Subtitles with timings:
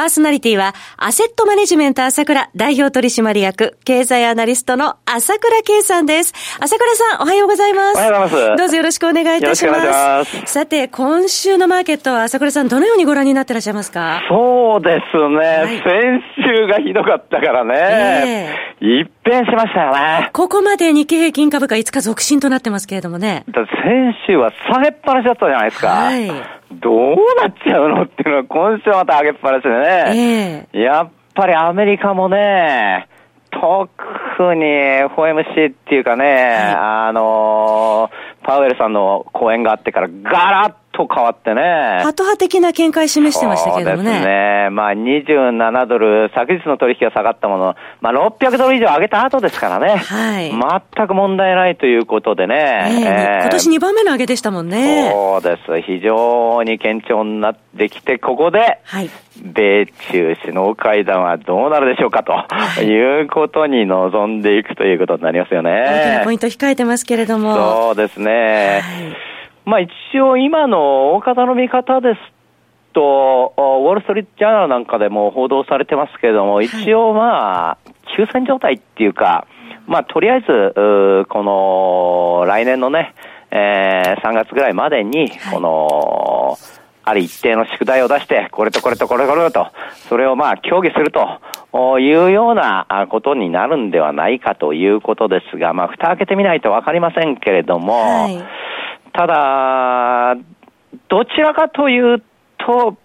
[0.00, 6.32] パーソナリティは、アセットマネジメント朝倉代表取締役、経済アナリストの朝倉慶さんです。
[6.58, 7.98] 朝倉さん、おはようございます。
[7.98, 8.56] おはようございます。
[8.56, 9.86] どうぞよろしくお願いいたします。
[9.86, 14.22] ますさて、今週のマーケットは朝倉さん、どのようにご覧になってらっしゃいますか？
[14.30, 18.56] そうですね、はい、先週がひどかったからね。
[18.80, 20.30] えー、一変しましたよね。
[20.32, 23.44] ここまで日経平均株価5日続伸となってますけれどもね。
[23.54, 25.88] 先週は下げっぱなしだったじゃないですか。
[25.88, 26.26] はい。
[26.72, 30.66] どうなっちゃうのっていうのは今週また上げっぱなしでね。
[30.72, 33.06] えー、やっぱりアメリカもね、
[33.52, 38.10] 特に FOMC っていうかね、はい、あの
[38.42, 40.74] パウエルさんの講演があってからガラッ
[41.06, 41.62] と変わってね。
[42.02, 44.04] ハト派的な見解示してましたけどもね。
[44.04, 44.68] そうですね。
[44.70, 49.96] まあ27ドル、昨日の取引が下がったもの、まあ600ドル以上上げた後ですからね。
[49.96, 50.50] はい。
[50.94, 52.56] 全く問題ないということでね。
[52.56, 55.10] えー、えー、今年2番目の上げでしたもんね。
[55.12, 55.80] そうです。
[55.82, 59.10] 非常に堅調になってきて、ここで、はい。
[59.42, 62.46] 米中首脳会談はどうなるでしょうかと、は
[62.82, 65.70] い、いうことに臨んでいくということになりますよね。
[65.70, 67.54] 大きなポイント控えてますけれども。
[67.54, 68.80] そうですね。
[68.82, 69.29] はい
[69.70, 72.20] まあ一応今の大方の見方です
[72.92, 77.78] と、ウォール・ストリート・ジャーナルなんかでも報道されてますけれども、一応まあ、
[78.16, 79.46] 休戦状態っていうか、
[79.86, 80.74] まあとりあえず、
[81.28, 83.14] この来年のね、
[83.52, 86.58] えー、3月ぐらいまでに、この、
[87.04, 89.68] ある一定の宿題を出して、これとこれとこれこれと、
[90.08, 98.70] それをまあ協議するというようなことになるんではないかということですが、まあ蓋開けてみないとわかりませんけれども、はい
[99.20, 100.34] ただ、
[101.10, 102.22] どちらかという
[102.56, 102.96] と、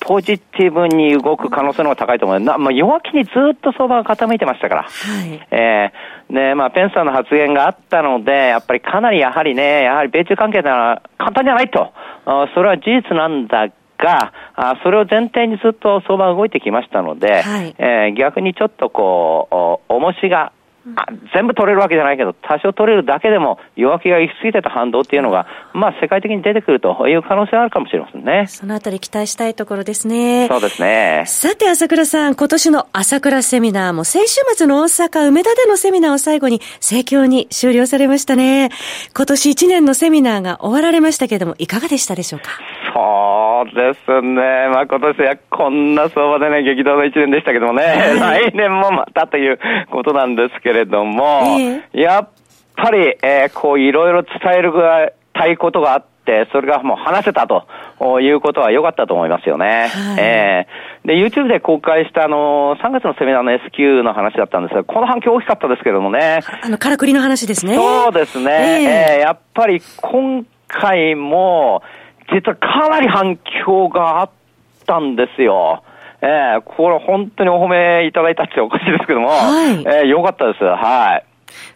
[0.00, 2.40] ポジティブに動く可能性の方が高いと思う。
[2.40, 4.82] なまあ、弱気にずっと相場が傾いてましたから。
[4.82, 4.88] は
[5.24, 5.46] い。
[5.52, 11.92] えー、で、まあ、ペンサーの発言があったので、やっぱりかなりやはりね、やはり米中関係なら簡単じゃないと。
[12.54, 20.52] それは事実なんだが、あそれを前提にずっと相場が動いてきましたので、はい、えー、逆にちょっとこう、重しが
[21.34, 28.46] 全部取れるわけじゃないけど、多少取れるだけでも弱気が行き過ぎてた反動っていうのが、まあ世界的に出てくるという可能性はあるかもしれませんね。
[28.48, 30.48] そのあたり期待したいところですね。
[30.48, 31.24] そうですね。
[31.26, 38.70] さて朝倉さん、今年の朝倉セミナーも先週末の大阪梅田でのセミナーを最後に盛況に終了されましたね。
[39.14, 42.46] 今年1年のセミナーが終わられましたけれども、いかがでしたでしょうか？
[42.94, 43.29] そう
[43.64, 44.68] ですね。
[44.72, 47.82] まあ今年はこんな相場でね、激動の一年でしたけどもね、
[48.18, 49.58] 来年もまたという
[49.90, 52.28] ことなんですけれども、えー、やっ
[52.76, 54.72] ぱり、えー、こういろいろ伝える
[55.32, 57.66] たいことがあって、それがもう話せたと
[58.20, 59.88] いうことは良かったと思いますよね。
[59.88, 66.40] はい、えー、で、YouTube で公開したあの、3月のセミナーの SQ の話だったんですが、この反響大きかったですけどもね。
[66.62, 67.74] あの、からくりの話ですね。
[67.74, 68.50] そうですね。
[68.52, 71.82] えー、えー、やっぱり今回も、
[72.32, 74.30] 実はかなり反響があっ
[74.86, 75.82] たんですよ。
[76.22, 80.64] ええー、これ本当にお褒めいただいたっておかしいですけども、はい、えー、よかったです。
[80.64, 81.29] はい。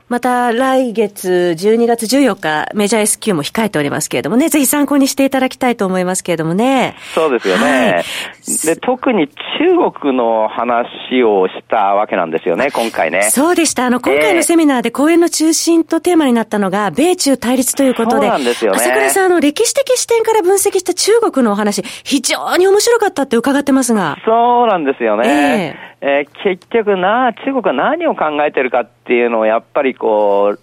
[0.06, 6.94] また来月12月14日、メジャー S q も控えておりますけれどもね、ぜひ参考にしていただきたいと思いますけれどもね。
[7.14, 7.64] そうですよね。
[7.64, 13.22] はい、で、特に中国の話をしたわけなんですよね、今回ね。
[13.30, 13.86] そうでした。
[13.86, 18.26] あの、今回のセミナーで講演の中心とテーマになったのが、米中対立ということで。
[18.26, 18.76] そうなんですよね。
[18.76, 24.18] 朝倉さん、あの、歴史的視点から分析した中国のお話、非常に面白かったって伺ってますが。
[24.26, 25.78] そうなんですよね。
[25.78, 30.60] えーえー、結局な、中国は何を考えてるかっていうのをやっぱりこう、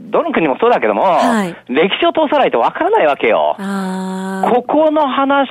[0.00, 3.56] どの国もそうだけども、はい、歴史を通さないとわからないわけよ。
[3.56, 5.48] ここの話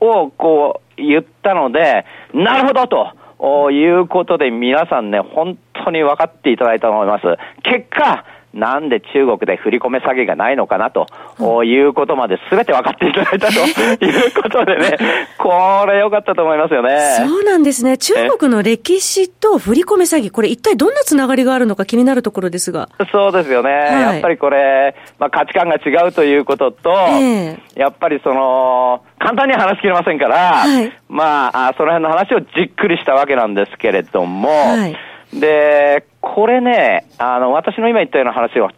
[0.00, 2.04] をこう言ったので、
[2.34, 7.24] なるほどということで皆さんね、本当に分かっていただいたと思います。
[7.62, 11.06] 結果、なんで中国で振り込め詐欺がないのかなと、
[11.38, 14.96] うん、いうことまで全て分かっていただいたということでね、
[15.38, 16.98] これ良かったと思いますよね。
[17.18, 17.96] そうなんですね。
[17.96, 22.88] 中国の歴史と振り込め詐欺、これ一体どんなつながりがあるのか気になるところですが。
[23.12, 23.70] そうですよね。
[23.70, 34.96] はい、やっぱりこれ、まあ、価値観が違うということと、えー、やっぱりその、簡単には話しきれませんから、はい、まあ、その辺の話をじっくりしたわけなんですけれども、はい
[35.32, 38.72] で、これね、あの、私の今言ったような話は、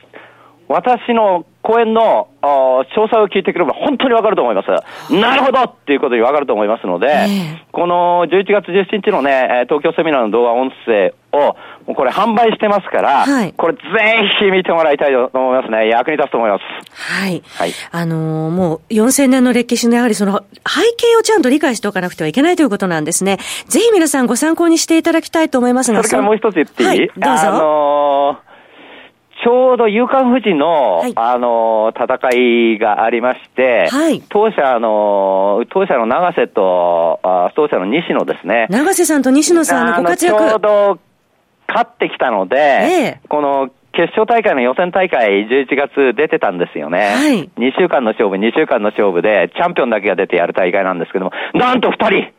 [0.72, 5.14] 私の講演の詳細を聞いてくれば本当にわかると思います。
[5.14, 11.56] なるほどっていうことにわかると思いますので、えー、この11月17日のね、東京セミナーの動画音声を、
[11.94, 13.80] これ販売してますから、はい、これぜ
[14.40, 15.88] ひ見てもらいたいと思いますね。
[15.88, 16.62] 役に立つと思います。
[16.94, 17.42] はい。
[17.54, 17.72] はい。
[17.92, 23.38] あのー、もう4000年の歴史のやはりその背景をちゃんと理解しておかなくてはいけないということなんですね。
[23.68, 25.98] ぜひ皆さんご参考にしていただきたいと思いますが。
[25.98, 27.48] それからもう一つ言っていい、はい、どうぞ。
[27.48, 28.51] あのー
[29.42, 38.66] ちょうど夕刊富士の、はい、あの、戦いがありまして、はい、当社の、当社の長瀬と、あ当社の西野ですね。
[38.70, 40.38] 長瀬さんと西野さんのご活躍。
[40.38, 40.98] ちょうど
[41.66, 46.98] 勝ってきたので、えー、この決勝大会の予選大会11月出てたんですよね。
[46.98, 47.50] はい。
[47.58, 52.32] 2週間の勝負、2週間の勝負で、チャンピオンだけが出てやる大会なんですけども、なんと2人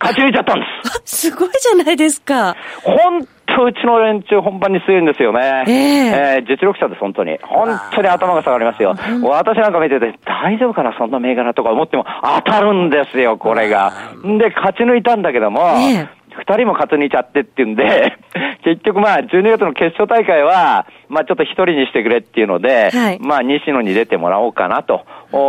[0.00, 0.66] 勝ち抜いちゃったんで
[1.04, 1.28] す。
[1.28, 2.56] すごいじゃないですか。
[2.82, 3.26] 本
[3.56, 5.64] 当うちの連中本番に強いんですよね。
[5.66, 7.38] えー、えー、実力者です、本当に。
[7.42, 8.94] 本当に頭が下がりますよ。
[9.22, 13.92] 私なんか見てて、大丈夫かな、そんな銘柄とか思っても当たるんですよ、これが。
[14.24, 18.16] で、勝ち抜いたんだけども、えー二人も勝ち抜いちゃってっていうんで、
[18.64, 25.04] 結局まあ、12月の決勝大会は、まあちょっと一人にしてくれっていうので、はい、まあ西野に出てもらおうかなと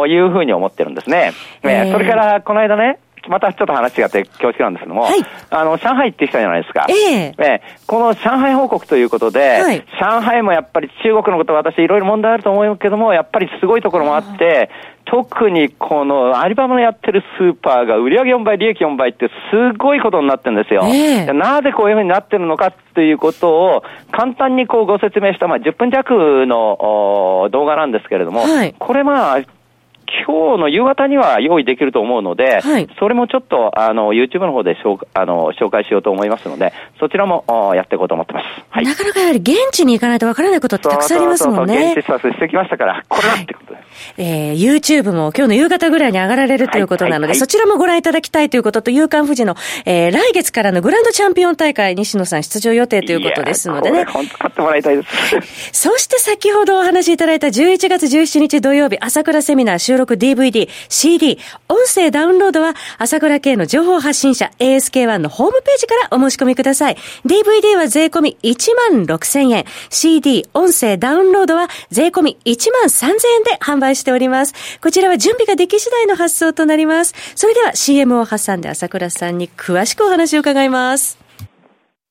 [0.08, 1.32] いうふうに思ってるんですね。
[1.64, 2.98] えー、それから、この間ね、
[3.30, 5.20] またちょっと話違って恐縮なんですけども、はい、
[5.50, 6.88] あの、上海行ってきたじゃないですか。
[6.90, 7.36] ええ。
[7.38, 7.62] ー、え。
[7.86, 14.70] この上海報告ということで、はい、上海もやっぱり中国のこと私いろいろ問題あると思うけども、やっぱりすごいところもあって、
[15.06, 20.84] 特にこのアリババのやってるスーパーが売上4倍、利益4倍ってすごいことになってるんですよ。
[20.86, 29.40] えー、なぜこういうふうになってるのかということを簡単にこうご説明した、まあ、10分弱の動画なんですけれども、はい、これまあ、
[30.28, 38.46] 今日の夕方には用意できると思うので、はい、それもちょっと、あの、YouTube の方で紹あの紹介しようと思いますので、そちらもやっていこうと思ってます。
[38.70, 41.74] はい、なかなかやはり現地に行かないとわからないことってたくさんありますもんね。
[41.74, 44.14] そうそうそう現地視察してきましたから、これだってことです。
[44.18, 49.56] えー、YouTube も今日の夕方ぐらいに上がられるということなので、はいはいはい、そちらもご覧いただきたいということと、夕刊富士の、
[49.86, 54.06] えー、来月からのグランドチャンピオン大会、西野さん出場予定ということですのでね。
[54.06, 55.72] 本当買ってもらいたいです。
[55.72, 66.98] そして先ほどお話しいただいた11月17日土曜日、朝倉セミナー収録 DVD、CD、音声ダウンロードは、朝倉系の情報発信者 ASK1 のホームページからお申し込みください。
[67.26, 69.66] DVD は税込み1万6000円。
[69.90, 74.54] CD、音声ダウンロードは税込み1万3000円で販売しております。
[74.82, 77.14] こちらは準備ができ次第の発送となります。
[77.36, 81.21] それでは CM を挟んで朝倉さんに詳しくお話を伺います。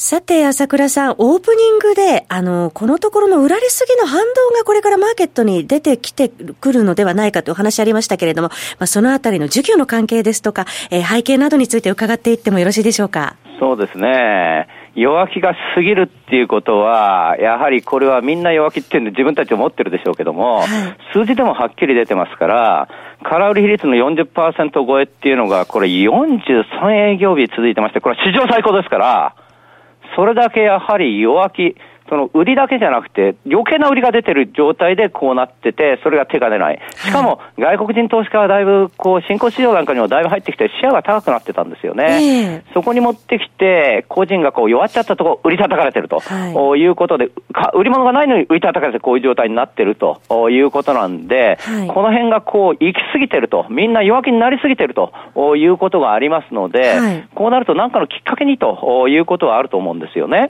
[0.00, 8.48] さて、朝倉さん、オープニングで、あの、このところの売られすぎの反動がこれからマーケットに出てきてくるのではないかというお話ありましたけれども、
[8.78, 13.34] まあ、そのあたりの需給の関係ですとか、えー、背景などについて伺っていってもよろしいでしょうか？
[13.58, 14.68] そうですね。
[14.94, 20.68] 弱気が過ぎるっていうことは、やはりこれはみんな弱気っていうの自分たち思ってるでしょうけども、はい、
[21.12, 22.88] 数字でもはっきり出てますから、
[23.24, 29.34] 空売り比率の40%超えっていうのが、これ43営業日続いてまして、これは史上最高ですから、
[30.18, 31.76] それだけやはり弱気、
[32.08, 36.80] その売りだけじゃなくて、余計な売りが出てる状態でこうなってて、それが手が出ない。
[36.96, 42.62] しかも、外国人投資家はだいぶ、こう、新興市場なんかにもだいぶ入ってきて、シェアが高くなってたんですよね。
[42.74, 47.30] そこに持ってきて、個人がこう弱っちゃったところ、売り叩かれてると、はい、いうことで、
[47.74, 50.20] 売り物がないのに売り叩かれてこういう状態になってると。
[50.50, 55.12] いうことなんで、はい、この辺がこう、行き過ぎてると、みんな弱気になりすぎてると。
[55.56, 60.48] いうことがありますので、はい、こうなると何かのきっかけにということはあると思うんですよね。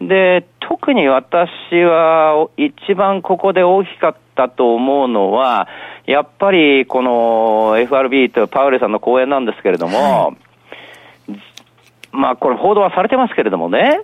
[0.00, 5.66] で、特に私は一番ここで大きかったと思うのは、
[6.04, 10.36] やっぱりこの FRB とパウエルさんの講演なんですけれども、はい、
[12.12, 14.00] まあこれ報道はされてますけれどもね、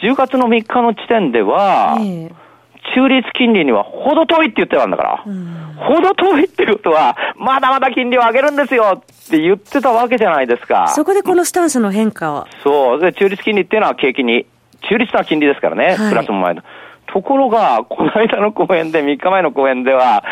[0.00, 1.96] 10月の3日の時点では、
[2.94, 10.86] 中立金利には程遠いって言ってたんだから、うん、程遠いってことは、まだまだ金利を上げるんですよって言ってたわけじゃないですか。
[10.94, 12.46] そこでこのスタンスの変化は？
[12.62, 13.00] そう。
[13.00, 14.46] で、中立金利っていうのは景気に
[14.88, 16.62] 中立な金利ですからね、はい、プラスも前の。
[17.06, 20.24] ところが、この間の講演で、3日前の講演では、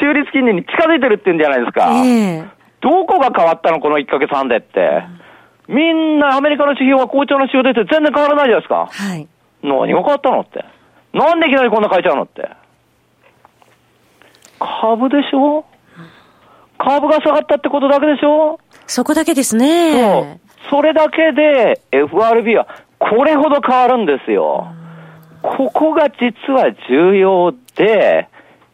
[0.00, 1.90] 中立金利に近づいてるって言うんじゃないですか。
[2.04, 2.48] えー、
[2.80, 5.02] どこが変わったのこの1ヶ月半でって。
[5.68, 8.88] みんなアメリカの指標は好調な指標でって全然変わらないじゃないですか。
[8.90, 9.28] はい。
[9.62, 10.64] 何が変わったのって。
[11.12, 12.48] なんでいきなりこんな変えちゃうのって。
[14.58, 15.64] 株でしょ？
[16.78, 18.58] 株が下がったってことだけでしょ？
[18.86, 19.92] そこだけですね。
[20.02, 20.40] そう。
[20.70, 22.66] それだけで FRB は
[23.00, 24.68] これほど変わるんですよ。
[25.42, 28.28] ここが実は重要で、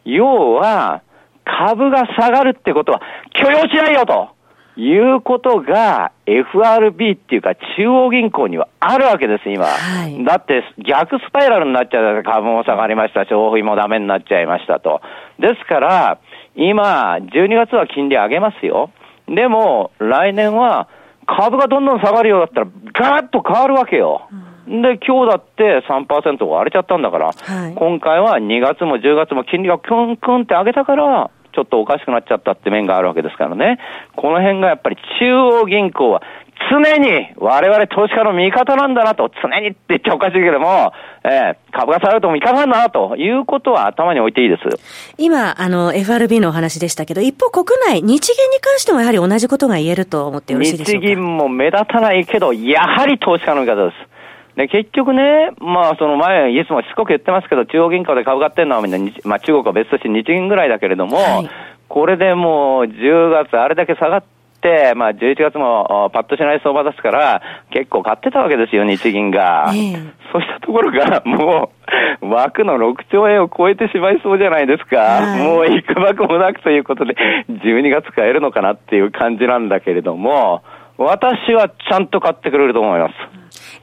[0.05, 1.01] 要は
[1.45, 3.01] 株が下がるってことは
[3.33, 4.37] 許容しないよと。
[4.79, 9.65] いうことが FRB っていうか中央銀行にはあるわけです、今。
[9.65, 15.01] はい、だって逆スパイラルになっちゃう株も下がりました、消費もダメになっちゃいましたと。
[15.39, 16.19] ですから、
[16.55, 18.91] 今、12月は金利上げますよ。
[19.27, 20.87] でも、来年は
[21.27, 24.27] 株がどんどん下がるようだったら、ガーッと変わるわけよ。
[24.67, 33.79] で、今日だって3%割れちゃったんだから、はい、今回は2月も10月も金利がクンクンって上げたから、ちょっとおかしくなっちゃったって面があるわけですからね。
[34.15, 36.21] この辺がやっぱり中央銀行は
[36.69, 40.93] 常に我々投資家の味方なんだなと、常にって言っちゃおかしいけども、
[41.23, 44.63] えー、株が下がると味方なんだなということは頭に置いていいです。
[45.17, 51.07] 今、あの、FRB のお話でしたけど、一方国内、日銀に関してもやはり同じことが言えると思ってよろしいでしょうか？
[51.07, 54.57] 日銀も目立たないけど、やはり投資家の味方です。
[54.57, 61.49] で、結局ね、まあ、その前、いつもしつこく言ってますけど、中央銀行で株買ってるのはみんな、まあ、中国は別として日銀ぐらいだけれども、はい、
[61.87, 64.36] これでもう10月あれだけ下がって、
[64.95, 69.71] まあ、11月もパッとしない相場ですから、結構買ってたわけですよ、日銀が。
[69.73, 71.71] えー、そうしたところが、も
[72.21, 74.97] う、枠の6兆円を超えてしまいそうじゃないですか。
[74.97, 77.15] はい、もういくばくもなくということで、
[77.49, 80.63] 12月買えるのかなっていう感じなんだけれども、
[80.97, 83.13] 私はちゃんと買ってくれると思います。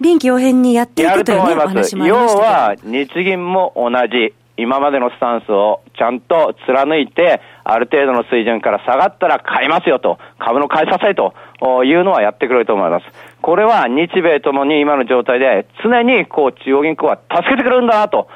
[0.00, 1.96] 臨機応変にやっていくという、ね、やると思います。
[1.96, 4.34] 要は、日銀も同じ。
[4.56, 11.34] 今までのスタンスをちゃんと貫いて、ある程度の水準から下がったら買いますよと、株の買い支えと
[11.84, 13.06] いうのはやってくれると思います。
[13.42, 18.28] これは日米ともに今の状態で常にこう中央銀行は助けてくれるんだなと。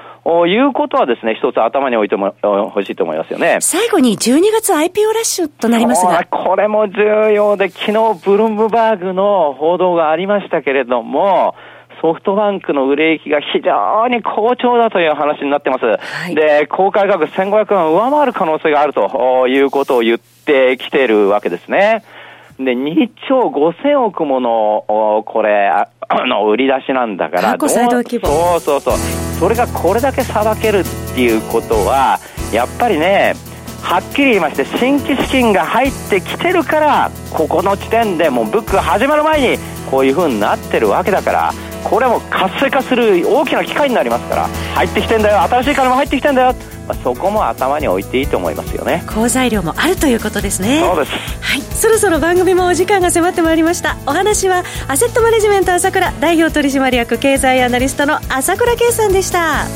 [0.46, 3.58] いうことはですね、一つ頭に置いても欲しいと思いますよね。
[3.60, 6.22] 最後に12月 IPO ラッシュとなりますが。
[6.28, 11.54] これも重要で、昨日ブルームバーグの報道がありましたけれども、
[12.00, 15.84] ソフトバンクの売れ行きが非常に好調だという話になってます。
[15.84, 22.04] はい、で、公開価格1500円を上回る可能性があるということを言ってきているわけですね。
[22.58, 25.88] で、2兆5000億もの、これ、あ
[26.26, 27.52] の、売り出しなんだから。
[28.26, 28.94] そうそうそう。
[29.38, 32.18] それがこれだけさばけるっていうことは、
[32.52, 33.34] やっぱりね、
[33.82, 41.52] はっきり言いまして、新規資金が入ってきてるから、ここの地点でもうブック始まる前に、こういう風になってるわけだから、
[41.85, 46.54] これはもう活性化する大きな機会になりますから入ってきてんだよ新しい金も入ってきてんだよ
[46.88, 49.04] まあ、そこも頭に置いていいと思いますよね。
[49.06, 50.80] 好材料もあるということですね。
[50.80, 51.12] そうです。
[51.42, 51.61] はい。
[51.61, 53.99] そろそろ番組もお時間が迫ってまいりました。
[54.06, 59.66] お話はアセットマネジメント朝倉代表取締役経済アナリストの朝倉圭さんでした。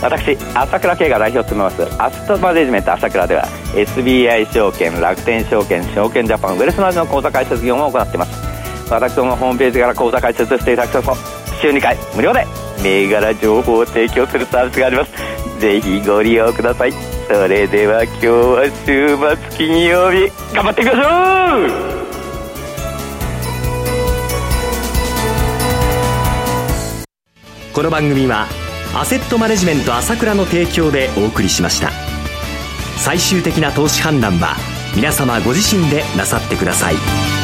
[0.00, 8.51] 私朝倉圭が代表を務めますアセットマネジメント朝倉では SBI 証券楽天証券証券ジャパンウェルスなどの口座開設業務を行っています
[8.94, 11.16] 私どもホームページから口座開設していただくと
[11.60, 12.46] 週2回無料で
[12.82, 15.12] 銘柄情報を提供するサービスがあります。
[15.60, 16.92] ぜひご利用ください。
[16.92, 20.30] それでは今日は週末金曜日。
[20.52, 21.00] 頑張っていきましょ
[21.88, 21.92] う。
[27.72, 28.48] この番組は
[28.94, 31.90] アセットマネジメント朝倉の提供でお送りしました。
[32.98, 34.56] 最終的な投資判断は
[34.94, 37.41] 皆様ご自身でなさってください。